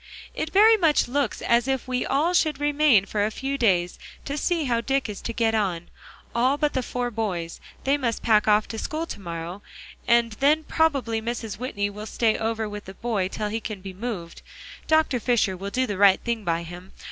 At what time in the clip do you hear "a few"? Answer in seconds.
3.23-3.55